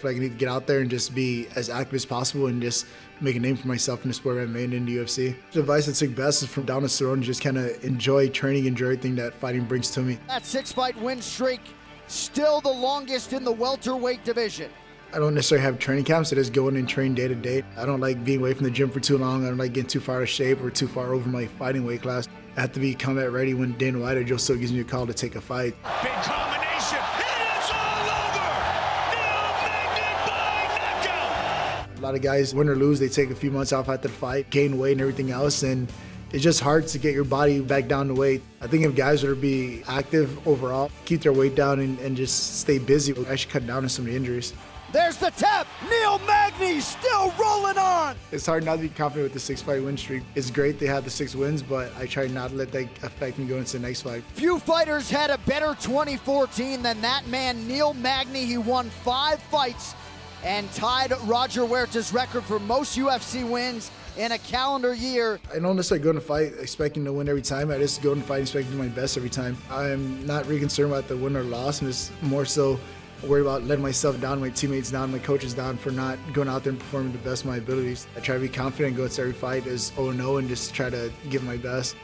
[0.00, 2.46] feel like I need to get out there and just be as active as possible
[2.46, 2.86] and just
[3.20, 5.36] make a name for myself in the sport I'm in in the UFC.
[5.52, 8.86] The advice I took best is from Donald Cerrone, just kind of enjoy training, enjoy
[8.86, 10.18] everything that fighting brings to me.
[10.28, 11.60] That six fight win streak,
[12.06, 14.70] still the longest in the welterweight division.
[15.12, 16.32] I don't necessarily have training camps.
[16.32, 17.64] I just go in and train day to day.
[17.76, 19.44] I don't like being away from the gym for too long.
[19.44, 21.84] I don't like getting too far out of shape or too far over my fighting
[21.84, 22.28] weight class.
[22.56, 24.84] I have to be combat ready when Dana White or Joe Silva gives me a
[24.84, 25.74] call to take a fight.
[32.10, 34.50] Lot of guys, win or lose, they take a few months off after the fight,
[34.50, 35.92] gain weight and everything else, and
[36.32, 38.42] it's just hard to get your body back down to weight.
[38.60, 42.16] I think if guys were to be active overall, keep their weight down and, and
[42.16, 44.54] just stay busy, I should cut down on some of the injuries.
[44.90, 45.68] There's the tap.
[45.88, 48.16] Neil Magny still rolling on.
[48.32, 50.24] It's hard not to be confident with the six fight win streak.
[50.34, 53.38] It's great they have the six wins, but I try not to let that affect
[53.38, 54.24] me going into the next fight.
[54.34, 58.44] Few fighters had a better 2014 than that man, Neil Magny.
[58.44, 59.94] He won five fights
[60.44, 65.40] and tied Roger Huerta's record for most UFC wins in a calendar year.
[65.54, 67.70] I don't necessarily go into fight expecting to win every time.
[67.70, 69.56] I just go into fight expecting to do my best every time.
[69.70, 71.80] I'm not really concerned about the win or loss.
[71.80, 72.78] I'm just more so
[73.22, 76.64] worried about letting myself down, my teammates down, my coaches down for not going out
[76.64, 78.06] there and performing the best of my abilities.
[78.16, 80.90] I try to be confident, and go to every fight as 0-0 and just try
[80.90, 81.96] to give my best.